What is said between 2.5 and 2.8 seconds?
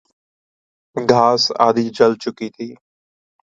تھی